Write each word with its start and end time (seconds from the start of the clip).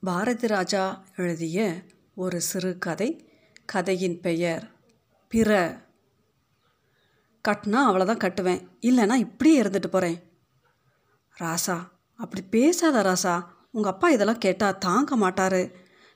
பாரதி 0.00 0.46
ராஜா 0.46 1.04
எழுதிய 1.16 1.82
ஒரு 2.14 2.40
சிறு 2.40 2.78
கதை. 2.78 3.32
கதையின் 3.64 4.20
பெயர் 4.20 4.70
பிற. 5.28 5.80
கட்டினா 7.48 7.78
அவ்வளோதான் 7.88 8.22
கட்டுவேன். 8.24 8.68
இல்லைன்னா 8.80 9.14
இப்படியே 9.14 9.62
இருந்துட்டு 9.62 9.86
போகிறேன் 9.86 10.22
ராசா 11.40 11.88
அப்படி 12.14 12.42
பேசாத 12.42 13.02
ராசா 13.02 13.44
உங்கள் 13.70 13.92
அப்பா 13.92 14.10
இதெல்லாம் 14.10 14.38
கேட்டால் 14.38 14.78
தாங்க 14.78 15.16
மாட்டார். 15.16 15.70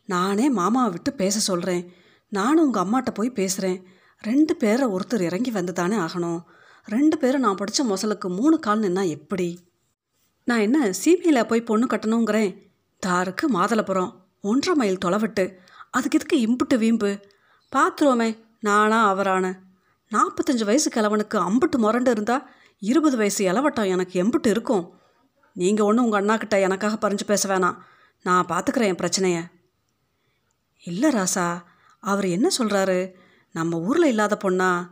நானே 0.07 0.51
மாமாவை 0.51 0.91
விட்டு 0.91 1.13
பேச 1.13 1.39
சொல்கிறேன் 1.39 1.93
நானும் 2.29 2.65
உங்கள் 2.65 2.83
அம்மாட்ட 2.83 3.15
போய் 3.15 3.31
பேசுகிறேன் 3.31 3.87
ரெண்டு 4.19 4.57
பேரை 4.57 4.89
ஒருத்தர் 4.89 5.21
இறங்கி 5.21 5.51
வந்து 5.51 5.73
தானே 5.73 5.97
ஆகணும். 5.97 6.43
ரெண்டு 6.85 7.19
பேரும் 7.19 7.41
நான் 7.41 7.55
படித்த 7.55 7.85
மொசலுக்கு 7.85 8.37
மூணு 8.37 8.59
கால் 8.59 8.81
நின்னா 8.81 9.09
எப்படி? 9.09 9.73
நான் 10.45 10.59
என்ன 10.59 10.91
சிபிஐயில் 11.05 11.45
போய் 11.45 11.63
பொண்ணு 11.63 11.87
கட்டணுங்கிறேன்? 11.87 12.72
தாருக்கு 13.07 13.51
மாதளபுரம் 13.53 14.13
ஒன்றரை 14.41 14.75
மைல் 14.75 14.99
தொலைவிட்டு. 15.05 15.45
அதுக்கு 15.91 16.19
எதுக்கு 16.19 16.37
இம்புட்டு 16.39 16.79
வீம்பு? 16.79 17.11
பார்த்துருவோமே 17.77 18.29
நானா 18.61 19.15
அவரான. 19.15 19.59
நாற்பத்தஞ்சு 20.11 20.65
வயசு 20.65 20.91
கிழவனுக்கு 20.91 21.37
அம்புட்டு 21.39 21.77
முரண்டு 21.77 22.11
இருந்தால் 22.11 22.51
இருபது 22.79 23.17
வயசு 23.17 23.45
இளவட்டம் 23.45 23.85
எனக்கு 23.85 24.23
எம்புட்டு 24.23 24.47
இருக்கும். 24.47 24.85
நீங்கள் 25.53 25.87
ஒன்றும் 25.87 26.05
உங்கள் 26.05 26.25
அண்ணாக்கிட்ட 26.25 26.61
எனக்காக 26.61 27.09
பறிஞ்சு 27.09 27.25
பேச 27.27 27.49
வேணாம். 27.49 27.77
நான் 28.23 28.47
பார்த்துக்கிறேன் 28.47 28.91
என் 28.93 29.03
பிரச்சனைய. 29.03 29.39
இல்லை 30.85 31.11
ராசா 31.11 31.63
அவர் 32.01 32.27
என்ன 32.27 32.49
சொல்கிறாரு 32.59 33.13
நம்ம 33.53 33.79
ஊரில் 33.79 34.05
இல்லாத 34.05 34.39
பொண்ணா? 34.45 34.89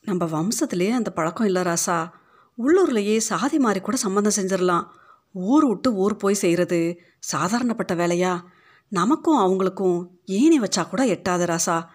நம்ம 0.00 0.24
வம்சத்துலேயே 0.24 0.90
அந்த 0.90 1.10
பழக்கம் 1.10 1.46
இல்லை 1.46 1.62
ராசா. 1.62 2.10
உள்ளூர்லேயே 2.58 3.16
சாதி 3.16 3.58
மாறி 3.58 3.80
கூட 3.80 3.96
சம்மந்தம் 3.96 4.36
செஞ்சிடலாம் 4.36 4.86
ஊர் 5.32 5.66
விட்டு 5.66 5.94
ஊர் 5.94 6.16
போய் 6.16 6.34
செய்கிறது 6.34 7.00
சாதாரணப்பட்ட 7.32 7.92
வேலையா? 7.92 8.40
நமக்கும் 8.88 9.38
அவங்களுக்கும் 9.38 10.06
ஏணி 10.24 10.60
வச்சா 10.60 10.88
கூட 10.88 11.04
எட்டாது 11.06 11.58
ராசா. 11.58 11.86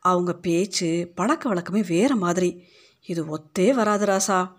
அவங்க 0.00 0.32
பேச்சு 0.32 1.12
பழக்க 1.14 1.48
வழக்கமே 1.48 1.82
வேறு 1.82 2.16
மாதிரி. 2.16 2.64
இது 3.06 3.38
ஒத்தே 3.38 3.70
வராது 3.70 4.06
ராசா. 4.06 4.52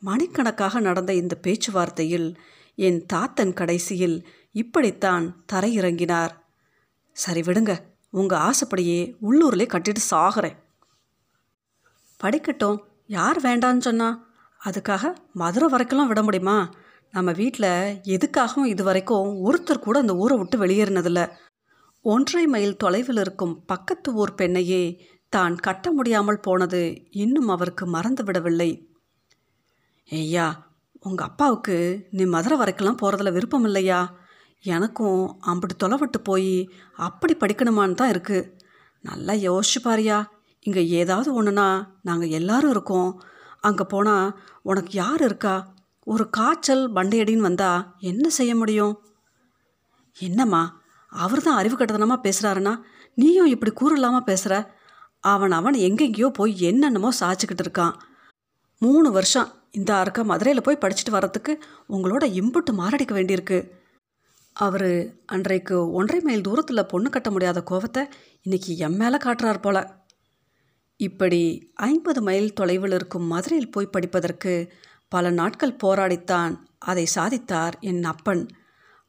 மணிக்கணக்காக 0.00 0.80
நடந்த 0.80 1.14
இந்த 1.14 1.38
பேச்சுவார்த்தையில் 1.42 2.34
என் 2.74 3.06
தாத்தன் 3.06 3.52
கடைசியில் 3.52 4.28
இப்படித்தான் 4.52 5.44
தரையிறங்கினார். 5.52 6.30
சரி 7.12 7.40
விடுங்க 7.40 7.78
உங்கள் 8.10 8.38
ஆசைப்படியே 8.38 9.16
உள்ளூர்லேயே 9.22 9.68
கட்டிட்டு 9.68 10.00
சாகிறேன். 10.10 10.56
படிக்கட்டும் 12.24 12.78
யார் 13.06 13.40
வேண்டான்னு 13.40 13.78
சொன்னா? 13.78 14.28
அதுக்காக 14.64 15.14
மதுரை 15.32 15.68
வரைக்கெல்லாம் 15.68 16.06
விட 16.06 16.22
முடியுமா? 16.22 16.70
நம்ம 17.14 17.30
வீட்டில் 17.32 17.72
எதுக்காகவும் 18.14 18.70
இது 18.72 18.82
வரைக்கும் 18.84 19.26
ஒருத்தர் 19.46 19.84
கூட 19.86 19.96
அந்த 19.98 20.14
ஊரை 20.22 20.36
விட்டு 20.38 20.56
வெளியேறினதில்ல. 20.62 21.22
ஒன்றரை 22.04 22.44
மைல் 22.46 22.80
தொலைவில் 22.82 23.20
இருக்கும் 23.24 23.52
பக்கத்து 23.66 24.08
ஊர் 24.14 24.38
பெண்ணையே 24.38 24.82
தான் 25.32 25.54
கட்ட 25.66 25.86
முடியாமல் 25.92 26.44
போனது 26.46 26.80
இன்னும் 27.22 27.48
அவருக்கு 27.48 27.84
மறந்து 27.86 28.22
விடவில்லை. 28.24 28.70
ஐயா 30.08 30.46
உங்கள் 31.08 31.28
அப்பாவுக்கு 31.28 31.76
நீ 32.16 32.24
மதுரை 32.34 32.56
வரைக்கெல்லாம் 32.58 33.00
போகிறதுல 33.02 33.32
விருப்பம் 33.36 33.66
இல்லையா? 33.68 34.00
எனக்கும் 34.64 35.22
அப்படி 35.50 35.74
தொலைவிட்டு 35.84 36.18
போய் 36.28 36.52
அப்படி 37.06 37.34
படிக்கணுமான்னு 37.42 37.98
தான் 38.00 38.12
இருக்குது 38.14 38.48
நல்லா 39.04 39.34
யோசிச்சு 39.48 39.80
பாரியா 39.86 40.18
இங்கே 40.66 40.82
ஏதாவது 41.00 41.28
ஒன்றுனா 41.38 41.68
நாங்கள் 42.08 42.34
எல்லாரும் 42.40 42.72
இருக்கோம். 42.74 43.10
அங்கே 43.60 43.84
போனால் 43.94 44.34
உனக்கு 44.70 44.92
யார் 45.02 45.22
இருக்கா? 45.28 45.54
ஒரு 46.06 46.24
காய்ச்சல் 46.30 46.84
பண்டையடின்னு 46.92 47.48
வந்தால் 47.48 47.82
என்ன 47.98 48.24
செய்ய 48.28 48.52
முடியும்? 48.54 48.94
என்னம்மா 50.16 50.62
அவர் 51.12 51.42
தான் 51.42 51.58
அறிவு 51.60 51.76
கட்டதனமாக 51.76 52.24
பேசுகிறாருன்னா 52.24 52.72
நீயும் 53.18 53.46
இப்படி 53.46 53.72
கூறலாமல் 53.72 54.24
பேசுகிற 54.24 54.54
அவன் 55.24 55.50
அவன் 55.50 55.76
எங்கெங்கேயோ 55.88 56.28
போய் 56.28 56.52
என்னென்னமோ 56.60 57.10
சாய்ச்சிக்கிட்டு 57.20 57.64
இருக்கான். 57.66 57.94
மூணு 58.82 59.08
வருஷம் 59.10 59.50
இந்த 59.70 59.90
அறுக்க 59.94 60.20
மதுரையில் 60.24 60.66
போய் 60.66 60.82
படிச்சுட்டு 60.82 61.10
வர்றதுக்கு 61.10 61.52
உங்களோட 61.88 62.24
இம்புட்டு 62.40 62.72
மாரடிக்க 62.80 63.12
வேண்டியிருக்கு. 63.14 63.58
அவர் 64.56 64.90
அன்றைக்கு 65.26 65.76
ஒன்றரை 65.90 66.20
மைல் 66.20 66.46
தூரத்தில் 66.48 66.90
பொண்ணு 66.92 67.10
கட்ட 67.10 67.28
முடியாத 67.30 67.58
கோவத்தை 67.70 68.02
இன்னைக்கு 68.42 68.70
என் 68.76 68.96
மேலே 68.96 69.18
காட்டுறார் 69.24 69.60
போல. 69.60 69.78
இப்படி 71.00 71.42
ஐம்பது 71.88 72.20
மைல் 72.22 72.52
தொலைவில் 72.52 72.92
இருக்கும் 72.92 73.26
மதுரையில் 73.26 73.70
போய் 73.70 73.94
படிப்பதற்கு 73.94 74.52
பல 75.14 75.30
நாட்கள் 75.30 75.80
போராடித்தான் 75.82 76.52
அதை 76.78 77.04
சாதித்தார் 77.14 77.74
என் 77.80 78.04
அப்பன். 78.04 78.42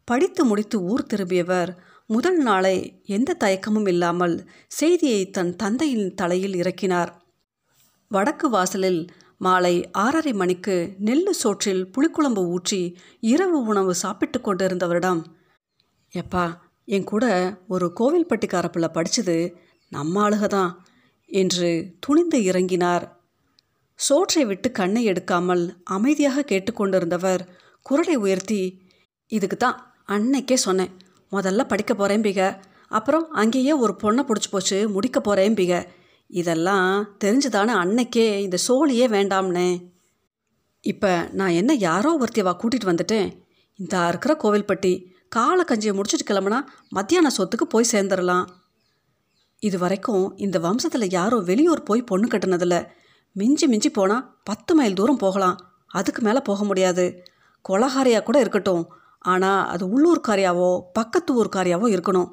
படித்து 0.07 0.41
முடித்து 0.45 0.77
ஊர் 0.83 1.09
திரும்பியவர் 1.13 1.71
முதல் 2.09 2.39
நாளை 2.41 2.77
எந்த 3.07 3.37
தயக்கமும் 3.43 3.87
இல்லாமல் 3.87 4.35
செய்தியை 4.67 5.21
தன் 5.29 5.53
தந்தையின் 5.55 6.07
தலையில் 6.13 6.55
இறக்கினார். 6.55 7.11
வடக்கு 8.11 8.47
வாசலில் 8.49 9.01
மாலை 9.37 9.75
ஆறரை 9.91 10.33
மணிக்கு 10.33 10.75
நெல்லு 11.05 11.33
சோற்றில் 11.41 11.83
புளிக்குழம்பு 11.93 12.43
ஊற்றி 12.55 12.81
இரவு 13.19 13.57
உணவு 13.61 13.93
சாப்பிட்டு 13.95 14.39
கொண்டிருந்தவரிடம் 14.39 15.21
எப்பா 16.13 16.45
என் 16.87 17.03
கூட 17.03 17.25
ஒரு 17.67 17.87
கோவில்பட்டிக்கார 17.99 18.67
பிள்ளை 18.71 18.89
படித்தது 18.89 19.37
நம்ம 19.91 20.21
ஆளுக 20.25 20.45
தான் 20.47 20.71
என்று 21.29 21.69
துணிந்து 21.99 22.39
இறங்கினார். 22.43 23.05
சோற்றை 24.05 24.43
விட்டு 24.45 24.67
கண்ணை 24.71 25.01
எடுக்காமல் 25.11 25.63
அமைதியாக 25.95 26.45
கேட்டுக்கொண்டிருந்தவர் 26.51 27.41
குரலை 27.85 28.15
உயர்த்தி 28.15 28.61
இதுக்கு 29.31 29.57
தான் 29.57 29.77
அன்னைக்கே 30.07 30.57
சொன்னேன். 30.65 30.91
முதல்ல 31.31 31.61
படிக்க 31.67 31.91
போகிறேன் 31.93 32.25
பிக. 32.25 32.41
அப்புறம் 32.87 33.25
அங்கேயே 33.41 33.73
ஒரு 33.83 33.93
பொண்ணை 34.03 34.23
பிடிச்சி 34.27 34.49
போச்சு 34.51 34.77
முடிக்க 34.89 35.19
போகிறேன் 35.19 35.53
பிக. 35.53 35.73
இதெல்லாம் 36.27 36.89
தெரிஞ்சுதானே 37.23 37.73
அன்னைக்கே 37.83 38.25
இந்த 38.45 38.57
சோழியே 38.67 39.05
வேண்டாம்னே. 39.15 39.69
இப்போ 40.83 41.11
நான் 41.31 41.57
என்ன 41.59 41.71
யாரோ 41.87 42.11
ஒருத்தியவா 42.19 42.53
கூட்டிகிட்டு 42.61 42.91
வந்துட்டேன்? 42.91 43.29
இந்த 43.79 43.95
இருக்கிற 44.07 44.33
கோவில்பட்டி 44.43 44.93
காலை 45.35 45.63
கஞ்சியை 45.67 45.93
முடிச்சுட்டு 45.97 46.29
கிளம்புனா 46.31 46.59
மத்தியான 46.89 47.29
சொத்துக்கு 47.37 47.65
போய் 47.69 47.91
சேர்ந்துடலாம் 47.91 48.47
இது 49.63 49.77
வரைக்கும் 49.79 50.25
இந்த 50.37 50.57
வம்சத்தில் 50.59 51.13
யாரும் 51.17 51.47
வெளியூர் 51.51 51.87
போய் 51.89 52.09
பொண்ணு 52.09 52.27
கட்டினதில்லை. 52.27 52.81
மிஞ்சி 53.35 53.67
மிஞ்சி 53.67 53.89
போனால் 53.89 54.25
பத்து 54.43 54.75
மைல் 54.75 54.93
தூரம் 54.93 55.17
போகலாம். 55.17 55.57
அதுக்கு 55.87 56.21
மேலே 56.21 56.39
போக 56.39 56.63
முடியாது. 56.63 57.05
கொலகாரியாக 57.65 58.23
கூட 58.23 58.39
இருக்கட்டும். 58.39 58.83
ஆனால் 59.19 59.67
அது 59.67 59.83
உள்ளூர்காரியாவோ 59.85 60.79
பக்கத்து 60.93 61.31
ஊர்காரியாவோ 61.39 61.87
இருக்கணும். 61.95 62.29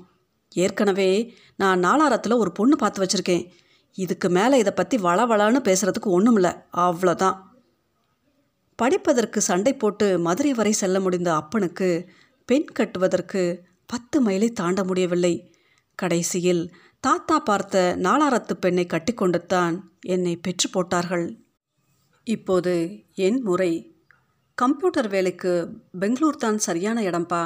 ஏற்கனவே 0.53 1.11
நான் 1.56 1.84
நாலாரத்தில் 1.84 2.41
ஒரு 2.43 2.53
பொண்ணு 2.53 2.77
பார்த்து 2.77 3.03
வச்சுருக்கேன். 3.05 3.44
இதுக்கு 3.99 4.28
மேலே 4.28 4.59
இதை 4.59 4.72
பற்றி 4.72 4.97
வளவளான்னு 4.97 5.61
பேசுகிறதுக்கு 5.69 6.11
ஒன்றும் 6.16 6.34
இல்லை 6.34 6.53
அவ்வளோதான் 6.77 7.38
படிப்பதற்கு 8.78 9.38
சண்டை 9.41 9.72
போட்டு 9.75 10.06
மதுரை 10.19 10.53
வரை 10.53 10.72
செல்ல 10.72 11.00
முடிந்த 11.00 11.31
அப்பனுக்கு 11.34 11.88
பெண் 12.49 12.69
கட்டுவதற்கு 12.72 13.43
பத்து 13.87 14.17
மைலை 14.22 14.49
தாண்ட 14.53 14.81
முடியவில்லை. 14.84 15.34
கடைசியில் 15.99 16.62
தாத்தா 17.06 17.37
பார்த்த 17.49 17.83
நாலாரத்து 18.06 18.55
பெண்ணை 18.62 18.83
கட்டிக்கொண்டுத்தான் 18.87 19.75
என்னை 20.15 20.33
பெற்று 20.44 20.66
போட்டார்கள். 20.75 21.25
இப்போது 22.27 22.75
என் 23.27 23.38
முறை. 23.47 23.71
கம்ப்யூட்டர் 24.59 25.09
வேலைக்கு 25.15 25.53
பெங்களூர் 26.03 26.43
தான் 26.43 26.59
சரியான 26.66 27.05
இடம்பா. 27.11 27.41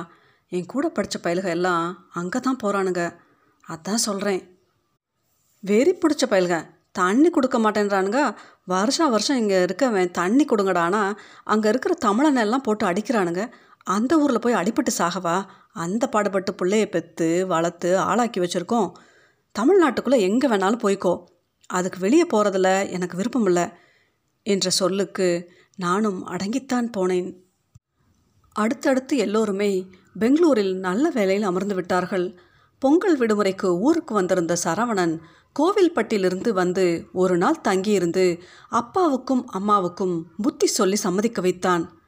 என் 0.53 0.67
கூட 0.73 0.89
படித்த 0.97 1.21
பயலுக 1.27 1.49
எல்லாம் 1.59 1.87
அங்கே 2.21 2.41
தான் 2.47 2.61
போகிறானுங்க 2.63 3.05
அதான் 3.65 4.05
சொல்கிறேன் 4.07 4.43
வெறி 5.71 5.95
பிடிச்ச 6.03 6.31
பயலுக 6.35 6.59
தண்ணி 7.01 7.31
கொடுக்க 7.37 7.59
மாட்டேன்றானுங்க. 7.67 8.21
வருஷம் 8.75 9.15
வருஷம் 9.17 9.41
இங்கே 9.45 9.63
இருக்கவன் 9.69 10.15
தண்ணி 10.21 10.47
கொடுங்கடானா 10.51 11.05
அங்கே 11.55 11.73
இருக்கிற 11.75 11.95
தமிழனை 12.09 12.45
எல்லாம் 12.49 12.67
போட்டு 12.69 12.87
அடிக்கிறானுங்க. 12.93 13.43
அந்த 13.97 14.13
ஊரில் 14.25 14.45
போய் 14.45 14.61
அடிபட்டு 14.61 14.99
சாகவா? 15.01 15.39
அந்த 15.85 16.05
பாடுபட்டு 16.13 16.53
பிள்ளைய 16.61 16.85
பெற்று 16.97 17.33
வளர்த்து 17.55 17.91
ஆளாக்கி 18.11 18.41
வச்சுருக்கோம். 18.43 18.89
தமிழ்நாட்டுக்குள்ளே 19.59 20.19
எங்கே 20.21 20.49
வேணாலும் 20.49 20.83
போய்க்கோ. 20.83 21.25
அதுக்கு 21.67 21.99
வெளியே 21.99 22.27
போகிறதுல 22.35 22.91
எனக்கு 22.91 23.17
விருப்பம் 23.17 23.45
இல்லை 23.45 23.69
என்ற 24.43 24.71
சொல்லுக்கு 24.71 25.51
நானும் 25.77 26.27
அடங்கித்தான் 26.27 26.91
போனேன். 26.97 27.35
அடுத்தடுத்து 28.53 29.17
எல்லோருமே 29.17 29.87
பெங்களூரில் 30.19 30.75
நல்ல 30.77 31.11
வேலையில் 31.11 31.45
அமர்ந்து 31.45 31.75
விட்டார்கள். 31.75 32.39
பொங்கல் 32.79 33.19
விடுமுறைக்கு 33.19 33.65
ஊருக்கு 33.65 34.15
வந்திருந்த 34.15 34.57
சரவணன் 34.65 35.21
கோவில்பட்டியிலிருந்து 35.61 36.51
வந்து 36.51 37.07
ஒரு 37.13 37.37
நாள் 37.37 37.61
தங்கியிருந்து 37.61 38.43
அப்பாவுக்கும் 38.69 39.47
அம்மாவுக்கும் 39.47 40.27
புத்தி 40.43 40.67
சொல்லி 40.67 40.97
சம்மதிக்க 40.97 41.41
வைத்தான். 41.41 42.01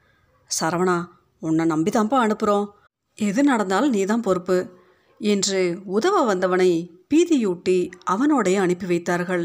சரவணா 0.60 1.04
உன்னை 1.38 1.66
நம்பிதான்ப்பா 1.66 2.19
அனுப்புகிறோம் 2.26 2.66
எது 3.14 3.43
நடந்தாலும் 3.43 3.90
நீதான் 3.90 4.20
பொறுப்பு 4.20 4.78
என்று 5.19 5.78
உதவ 5.84 6.25
வந்தவனை 6.25 6.95
பீதியூட்டி 7.11 7.79
அவனோடைய 8.11 8.56
அனுப்பி 8.61 8.87
வைத்தார்கள். 8.87 9.44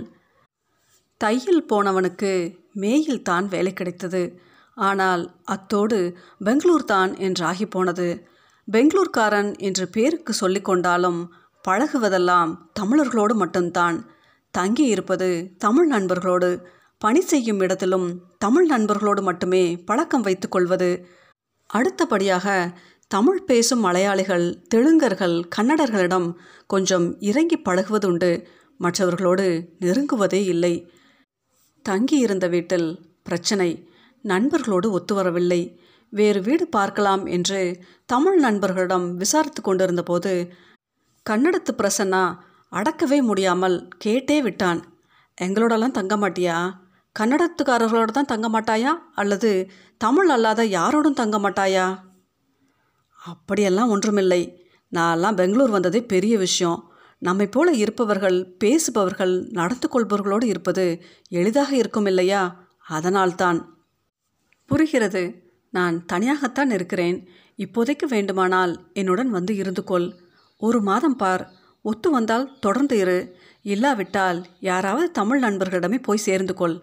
தையில் 1.21 1.63
போனவனுக்கு 1.71 2.31
மேயில் 2.73 3.21
தான் 3.21 3.47
வேலை 3.47 3.73
கிடைத்தது. 3.73 4.23
ஆனால் 4.77 5.23
அத்தோடு 5.45 5.97
பெங்களூர் 6.43 6.85
தான் 6.85 7.11
என்றாகி 7.27 7.65
போனது. 7.65 8.07
பெங்களூர்காரன் 8.67 9.51
என்று 9.67 9.85
பேருக்கு 9.89 10.33
சொல்லிக்கொண்டாலும் 10.33 11.19
பழகுவதெல்லாம் 11.65 12.51
தமிழர்களோடு 12.79 13.33
மட்டும்தான். 13.33 13.97
தங்கி 14.53 14.85
இருப்பது 14.85 15.29
தமிழ் 15.57 15.89
நண்பர்களோடு 15.91 16.49
பணி 17.01 17.21
செய்யும் 17.21 17.59
இடத்திலும் 17.59 18.07
தமிழ் 18.37 18.67
நண்பர்களோடு 18.71 19.21
மட்டுமே 19.21 19.63
பழக்கம் 19.85 20.21
வைத்துக்கொள்வது 20.21 20.89
அடுத்தபடியாக 21.69 22.47
தமிழ் 23.13 23.39
பேசும் 23.43 23.79
மலையாளிகள் 23.79 24.45
தெலுங்கர்கள் 24.75 25.35
கன்னடர்களிடம் 25.55 26.27
கொஞ்சம் 26.67 27.19
இறங்கி 27.19 27.57
பழகுவதுண்டு. 27.57 28.29
மற்றவர்களோடு 28.77 29.45
நெருங்குவதே 29.79 30.39
இல்லை. 30.43 30.91
தங்கியிருந்த 31.85 32.47
வீட்டில் 32.47 32.87
பிரச்சனை. 33.23 33.89
நண்பர்களோடு 34.23 34.87
ஒத்துவரவில்லை. 34.97 35.61
வேறு 36.09 36.41
வீடு 36.41 36.67
பார்க்கலாம் 36.67 37.25
என்று 37.25 37.79
தமிழ் 38.05 38.39
நண்பர்களிடம் 38.39 39.15
விசாரித்து 39.15 39.61
கொண்டிருந்த 39.61 40.03
போது 40.03 40.53
கன்னடத்து 41.29 41.73
பிரசன்னா 41.77 42.23
அடக்கவே 42.71 43.19
முடியாமல் 43.21 43.87
கேட்டே 44.05 44.41
விட்டான். 44.41 44.81
எங்களோடலாம் 45.41 45.97
தங்க 45.99 46.15
மாட்டியா? 46.17 46.57
கன்னடத்துக்காரர்களோடு 47.19 48.13
தான் 48.17 48.31
தங்க 48.33 48.47
மாட்டாயா? 48.49 48.93
அல்லது 49.15 49.51
தமிழ் 49.97 50.29
அல்லாத 50.29 50.63
யாரோடும் 50.63 51.19
தங்க 51.21 51.37
மாட்டாயா? 51.39 52.09
அப்படியெல்லாம் 53.25 53.89
ஒன்றுமில்லை. 53.89 54.69
நான்லாம் 54.93 55.35
பெங்களூர் 55.35 55.69
வந்ததே 55.69 56.05
பெரிய 56.05 56.37
விஷயம். 56.37 56.91
நம்மை 57.17 57.47
போல 57.47 57.71
இருப்பவர்கள் 57.71 58.55
பேசுபவர்கள் 58.59 59.47
நடந்து 59.49 59.87
கொள்பவர்களோடு 59.87 60.43
இருப்பது 60.43 61.03
எளிதாக 61.27 61.75
இருக்கும் 61.75 62.05
இல்லையா? 62.05 62.67
அதனால்தான். 62.87 63.77
புரிகிறது. 64.65 65.51
நான் 65.69 66.05
தனியாகத்தான் 66.13 66.71
இருக்கிறேன். 66.71 67.27
இப்போதைக்கு 67.57 68.05
வேண்டுமானால் 68.07 68.89
என்னுடன் 68.93 69.29
வந்து 69.29 69.55
இருந்து 69.55 69.83
கொள். 69.83 70.13
ஒரு 70.57 70.81
மாதம் 70.81 71.15
பார். 71.15 71.51
ஒத்து 71.81 72.11
வந்தால் 72.11 72.59
தொடர்ந்து 72.59 72.97
இரு. 72.97 73.35
இல்லாவிட்டால் 73.61 74.45
யாராவது 74.59 75.11
தமிழ் 75.11 75.43
நண்பர்களிடமே 75.43 76.03
போய் 76.03 76.17
சேர்ந்து 76.17 76.53
கொள். 76.53 76.79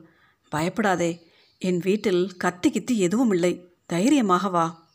பயப்படாதே. 0.49 1.27
என் 1.59 1.79
வீட்டில் 1.79 2.37
கத்தி 2.37 2.71
கித்தி 2.71 2.97
எதுவும் 2.97 3.33
இல்லை. 3.33 3.77
தைரியமாக 3.87 4.49
வா. 4.49 4.88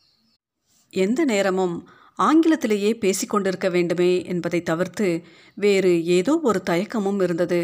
எந்த 0.93 1.21
நேரமும் 1.25 1.75
ஆங்கிலத்திலேயே 2.19 2.91
பேசிக்கொண்டிருக்க 2.93 3.67
வேண்டுமே 3.71 4.11
என்பதை 4.23 4.61
தவிர்த்து 4.61 5.07
வேறு 5.55 5.93
ஏதோ 6.05 6.33
ஒரு 6.43 6.59
தயக்கமும் 6.69 7.21
இருந்தது. 7.21 7.61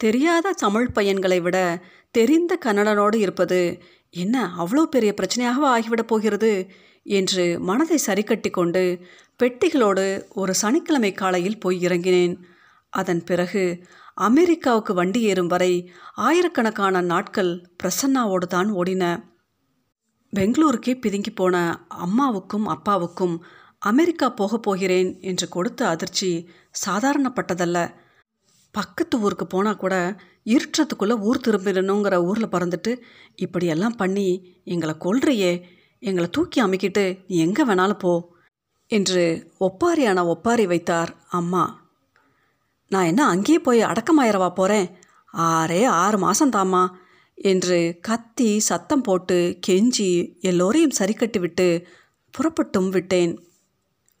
தெரியாத 0.00 0.52
தமிழ் 0.52 0.90
பையன்களை 0.90 1.38
விட 1.40 1.58
தெரிந்த 2.10 2.52
கன்னடனோடு 2.64 3.16
இருப்பது 3.16 3.60
என்ன 4.14 4.36
அவ்வளோ 4.58 4.82
பெரிய 4.84 5.14
பிரச்சனையாகவா 5.16 5.70
ஆகிவிடப் 5.76 6.06
போகிறது 6.06 6.52
என்று 7.06 7.44
மனதை 7.60 7.98
சரிக்கட்டி 8.06 8.50
கொண்டு 8.50 8.82
பெட்டிகளோடு 9.40 10.04
ஒரு 10.34 10.54
சனிக்கிழமை 10.54 11.12
காலையில் 11.12 11.60
போய் 11.60 11.78
இறங்கினேன். 11.86 12.34
அதன் 12.92 13.22
பிறகு 13.24 13.64
அமெரிக்காவுக்கு 14.14 14.92
வண்டி 14.94 15.20
ஏறும் 15.22 15.46
வரை 15.46 15.72
ஆயிரக்கணக்கான 16.14 17.00
நாட்கள் 17.02 17.52
பிரசன்னாவோடு 17.82 18.46
தான் 18.46 18.70
ஓடின. 18.72 19.04
பெங்களூருக்கே 20.32 20.92
பிதுங்கி 21.02 21.30
போன 21.34 21.56
அம்மாவுக்கும் 21.88 22.66
அப்பாவுக்கும் 22.66 23.44
அமெரிக்கா 23.78 24.28
போகப் 24.28 24.62
போகிறேன் 24.62 25.20
என்று 25.20 25.48
கொடுத்த 25.48 25.88
அதிர்ச்சி 25.88 26.48
சாதாரணப்பட்டதல்ல. 26.86 27.94
பக்கத்து 28.70 29.20
ஊருக்கு 29.20 29.46
போனால் 29.46 29.76
கூட 29.76 30.16
இருட்டுறதுக்குள்ளே 30.44 31.20
ஊர் 31.20 31.40
திரும்பிடணுங்கிற 31.46 32.14
ஊரில் 32.24 32.48
பறந்துட்டு 32.48 33.00
இப்படியெல்லாம் 33.36 33.96
பண்ணி 33.96 34.56
எங்களை 34.64 34.94
கொல்றியே 34.94 35.52
எங்களை 35.98 36.30
தூக்கி 36.30 36.64
அமைக்கிட்டு 36.64 37.18
நீ 37.28 37.36
எங்கே 37.36 37.64
வேணாலும் 37.64 37.98
போ 37.98 38.12
என்று 38.86 39.52
ஒப்பாரியான 39.60 40.26
ஒப்பாரி 40.26 40.66
வைத்தார் 40.66 41.16
அம்மா. 41.30 41.64
நான் 42.88 43.04
என்ன 43.04 43.26
அங்கேயே 43.26 43.58
போய் 43.58 43.82
அடக்கமாயிரவா 43.82 44.50
போகிறேன் 44.50 44.88
ஆறே 45.32 45.86
ஆறு 45.86 46.18
மாதம் 46.18 46.50
தாம்மா 46.50 46.82
என்று 47.40 47.98
கத்தி 48.00 48.58
சத்தம் 48.58 49.00
போட்டு 49.00 49.58
கெஞ்சி 49.66 50.40
எல்லோரையும் 50.40 50.90
சரி 50.90 51.12
கட்டிவிட்டு 51.12 51.86
புறப்பட்டும் 52.30 52.88
விட்டேன். 52.88 53.48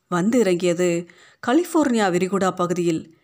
வந்து 0.08 0.38
இறங்கியது 0.38 1.06
கலிஃபோர்னியா 1.46 2.10
விரிகுடா 2.10 2.50
பகுதியில். 2.50 3.16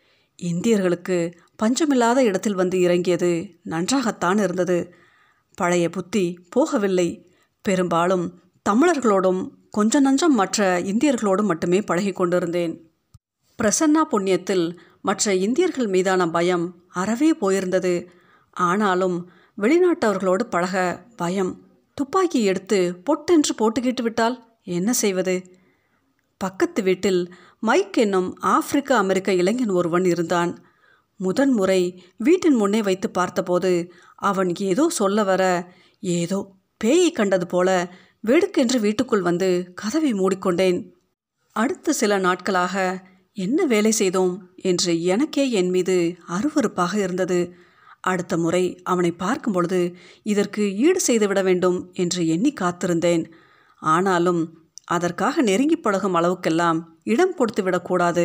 இந்தியர்களுக்கு 0.43 1.33
பஞ்சமில்லாத 1.63 2.17
இடத்தில் 2.17 2.55
வந்து 2.55 2.81
இறங்கியது 2.81 3.59
நன்றாகத்தான் 3.63 4.39
இருந்தது. 4.39 4.95
பழைய 5.55 5.91
புத்தி 5.91 6.39
போகவில்லை. 6.57 7.25
பெரும்பாலும் 7.63 8.41
தமிழர்களோடும் 8.71 9.51
கொஞ்சம் 9.71 10.07
நஞ்சம் 10.07 10.35
மற்ற 10.35 10.81
இந்தியர்களோடும் 10.81 11.45
மட்டுமே 11.45 11.83
பழகி 11.83 12.13
கொண்டிருந்தேன். 12.13 12.91
பிரசன்னா 13.63 14.05
புண்ணியத்தில் 14.11 14.77
மற்ற 15.03 15.35
இந்தியர்கள் 15.35 15.87
மீதான 15.87 16.31
பயம் 16.31 16.83
அறவே 16.89 17.33
போயிருந்தது. 17.33 18.07
ஆனாலும் 18.51 19.31
வெளிநாட்டவர்களோடு 19.61 20.43
பழக 20.43 21.07
பயம். 21.17 21.63
துப்பாக்கி 21.95 22.45
எடுத்து 22.45 23.01
பொட்டென்று 23.05 23.55
போட்டுக்கிட்டு 23.55 24.03
விட்டால் 24.03 24.59
என்ன 24.63 24.93
செய்வது? 24.93 25.57
பக்கத்து 26.39 26.83
வீட்டில் 26.83 27.35
மைக் 27.61 27.97
என்னும் 27.97 28.37
ஆப்பிரிக்க 28.41 28.97
அமெரிக்க 28.97 29.33
இளைஞன் 29.33 29.69
ஒருவன் 29.69 30.05
இருந்தான். 30.05 30.65
முதன்முறை 31.17 32.05
வீட்டின் 32.17 32.55
முன்னே 32.55 32.83
வைத்து 32.83 33.11
பார்த்தபோது 33.11 33.93
அவன் 34.15 34.55
ஏதோ 34.59 34.89
சொல்ல 34.89 35.23
வர 35.23 35.73
ஏதோ 36.01 36.51
பேயை 36.85 37.13
கண்டது 37.13 37.47
போல 37.47 37.95
வெடுக்கென்று 38.21 38.81
வீட்டுக்குள் 38.81 39.23
வந்து 39.23 39.73
கதவை 39.75 40.13
மூடிக்கொண்டேன். 40.13 40.91
அடுத்த 41.53 41.93
சில 41.93 42.19
நாட்களாக 42.19 43.03
என்ன 43.33 43.65
வேலை 43.65 43.91
செய்தோம்? 43.91 44.51
என்று 44.57 45.03
எனக்கே 45.03 45.51
என் 45.51 45.71
மீது 45.71 46.17
அருவருப்பாக 46.29 46.95
இருந்தது. 46.97 47.55
அடுத்த 48.11 48.37
முறை 48.37 48.65
அவனை 48.83 49.13
பார்க்கும் 49.13 49.53
பொழுது 49.53 49.97
இதற்கு 50.23 50.77
ஈடு 50.77 51.01
செய்துவிட 51.01 51.43
வேண்டும் 51.43 51.91
என்று 51.93 52.27
எண்ணி 52.27 52.53
காத்திருந்தேன். 52.61 53.25
ஆனாலும் 53.83 54.43
அதற்காக 54.85 55.43
நெருங்கி 55.43 55.77
பழகும் 55.77 56.15
அளவுக்கெல்லாம் 56.15 56.79
இடம் 57.05 57.35
கொடுத்து 57.35 57.63
விடக்கூடாது 57.63 58.25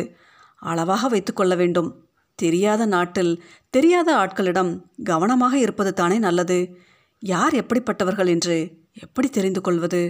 அளவாக 0.62 1.08
வைத்துக்கொள்ள 1.08 1.54
வேண்டும். 1.54 1.90
தெரியாத 2.34 2.82
நாட்டில் 2.86 3.32
தெரியாத 3.70 4.08
ஆட்களிடம் 4.16 4.82
கவனமாக 5.04 5.54
இருப்பது 5.58 5.92
தானே 5.94 6.18
நல்லது. 6.18 6.58
யார் 7.22 7.54
எப்படிப்பட்டவர்கள் 7.54 8.26
என்று 8.26 8.56
எப்படி 8.92 9.28
தெரிந்து 9.28 9.60
கொள்வது? 9.60 10.02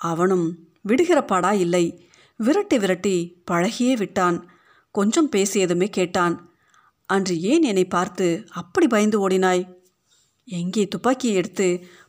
அவனும் 0.00 0.46
விடுகிற 0.82 1.18
பாடா 1.24 1.52
இல்லை. 1.64 1.84
விரட்டி 2.36 2.78
விரட்டி 2.78 3.16
பழகியே 3.50 3.92
விட்டான். 3.92 4.38
கொஞ்சம் 4.94 5.30
பேசியதுமே 5.36 5.88
கேட்டான். 5.88 6.34
அன்று 7.12 7.34
ஏன் 7.42 7.62
என்னை 7.62 7.84
பார்த்து 7.86 8.26
அப்படி 8.52 8.86
பயந்து 8.86 9.16
ஓடினாய்? 9.24 9.62
எங்கே 10.48 10.84
துப்பாக்கியை 10.88 11.34
எடுத்து 11.34 11.66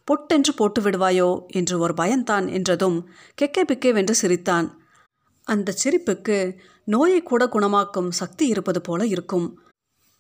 பொட்டென்று 0.08 0.52
போட்டு 0.56 0.80
விடுவாயோ 0.82 1.30
என்று 1.48 1.76
ஒரு 1.80 1.94
பயந்தான் 1.94 2.46
என்றதும் 2.52 2.98
கெக்கே 3.42 3.64
பிக்கே 3.68 3.92
வென்று 3.94 4.16
சிரித்தான். 4.16 4.68
அந்த 5.48 5.76
சிரிப்புக்கு 5.84 6.38
நோயை 6.88 7.20
கூட 7.24 7.44
குணமாக்கும் 7.46 8.10
சக்தி 8.12 8.46
இருப்பது 8.48 8.80
போல 8.82 9.06
இருக்கும். 9.06 9.48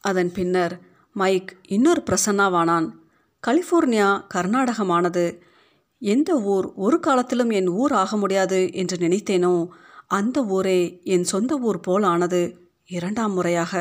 அதன் 0.04 0.32
பின்னர் 0.32 0.76
மைக் 1.16 1.52
இன்னொரு 1.68 2.02
பிரசன்னாவானான். 2.10 2.88
கலிஃபோர்னியா 3.44 4.10
கர்நாடகமானது. 4.34 5.26
எந்த 6.02 6.32
ஊர் 6.46 6.68
ஒரு 6.76 6.98
காலத்திலும் 7.00 7.50
என் 7.50 7.70
ஊர் 7.82 7.94
ஆக 7.94 8.18
முடியாது 8.18 8.60
என்று 8.74 8.96
நினைத்தேனோ 8.98 9.54
அந்த 10.08 10.38
ஊரே 10.56 10.80
என் 11.04 11.24
சொந்த 11.24 11.54
ஊர் 11.58 11.80
போல் 11.80 12.04
ஆனது 12.04 12.42
இரண்டாம் 12.90 13.34
முறையாக. 13.34 13.74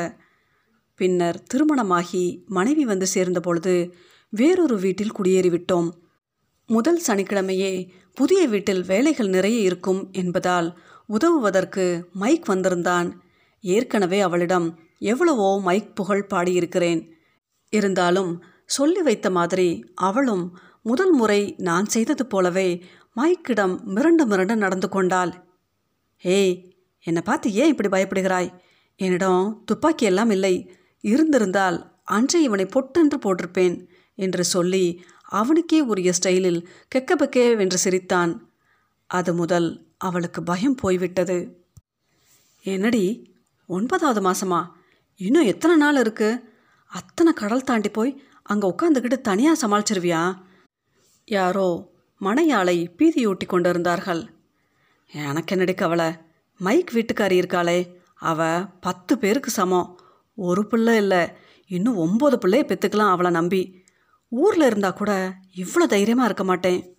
பின்னர் 1.03 1.39
திருமணமாகி 1.43 2.25
மனைவி 2.57 2.85
வந்து 2.85 3.07
சேர்ந்த 3.07 3.41
பொழுது 3.41 3.75
வேறொரு 4.33 4.77
வீட்டில் 4.79 5.17
குடியேறிவிட்டோம். 5.19 5.89
முதல் 6.69 7.01
சனிக்கிழமையே 7.07 7.73
புதிய 8.19 8.41
வீட்டில் 8.47 8.83
வேலைகள் 8.85 9.31
நிறைய 9.37 9.59
இருக்கும் 9.69 10.01
என்பதால் 10.13 10.69
உதவுவதற்கு 11.09 11.85
மைக் 12.13 12.47
வந்திருந்தான். 12.47 13.09
ஏற்கனவே 13.65 14.19
அவளிடம் 14.21 14.69
எவ்வளவோ 15.11 15.49
மைக் 15.61 15.95
புகழ் 15.97 16.29
பாடியிருக்கிறேன். 16.31 17.01
இருந்தாலும் 17.73 18.33
சொல்லி 18.67 19.03
வைத்த 19.03 19.29
மாதிரி 19.31 19.69
அவளும் 20.09 20.45
முதல் 20.83 21.13
முறை 21.13 21.41
நான் 21.59 21.87
செய்தது 21.95 22.25
போலவே 22.27 22.69
மைக்கிடம் 23.17 23.75
மிரண்டு 23.95 24.25
மிரண்டு 24.31 24.55
நடந்து 24.55 24.89
கொண்டாள். 24.89 25.33
ஏய் 26.23 26.55
என்னை 27.07 27.23
பார்த்து 27.23 27.49
ஏன் 27.61 27.73
இப்படி 27.73 27.89
பயப்படுகிறாய்? 27.95 28.51
என்னிடம் 29.01 29.63
துப்பாக்கி 29.65 30.05
எல்லாம் 30.05 30.31
இல்லை. 30.31 30.55
இருந்திருந்தால் 31.03 31.79
அன்றே 32.05 32.43
இவனை 32.43 32.67
பொட்டென்று 32.67 33.19
போட்டிருப்பேன் 33.19 33.89
என்று 34.15 34.45
சொல்லி 34.45 35.05
அவனுக்கே 35.23 35.81
உரிய 35.81 36.13
ஸ்டைலில் 36.23 36.67
கெக்கபெக்கே 36.95 37.57
வென்று 37.57 37.79
சிரித்தான். 37.79 38.51
அது 39.07 39.35
முதல் 39.35 39.69
அவளுக்கு 39.99 40.43
பயம் 40.43 40.75
போய்விட்டது. 40.75 41.67
என்னடி 42.63 43.35
ஒன்பதாவது 43.67 44.21
மாசமா? 44.21 44.77
இன்னும் 45.17 45.45
எத்தனை 45.45 45.77
நாள் 45.77 45.97
இருக்கு? 45.97 46.51
அத்தனை 46.87 47.33
கடல் 47.33 47.65
தாண்டி 47.65 47.89
போய் 47.89 48.23
அங்கே 48.43 48.67
உட்காந்துக்கிட்டு 48.69 49.21
தனியாக 49.21 49.61
சமாளிச்சிருவியா? 49.63 50.35
யாரோ 51.25 51.69
மனையாளை 52.21 52.77
பீதியூட்டி 52.99 53.47
கொண்டிருந்தார்கள். 53.47 54.23
எனக்கு 55.13 55.53
என்னடி 55.57 55.75
கவலை? 55.75 56.09
மைக் 56.59 56.91
வீட்டுக்காரி 56.95 57.37
இருக்காளே 57.43 57.79
அவ 58.15 58.65
பத்து 58.81 59.19
பேருக்கு 59.19 59.51
சமம். 59.51 59.99
ஒரு 60.35 60.67
பிள்ளை 60.67 60.97
இல்லை. 60.97 61.29
இன்னும் 61.67 61.99
ஒம்பது 61.99 62.33
பிள்ளைய 62.33 62.73
பெற்றுக்கலாம் 62.73 63.09
அவளை 63.09 63.31
நம்பி. 63.31 63.81
ஊரில் 64.29 64.63
இருந்தால் 64.63 64.93
கூட 64.93 65.35
இவ்வளோ 65.57 65.87
தைரியமாக 65.87 66.25
இருக்க 66.25 66.45
மாட்டேன். 66.45 66.92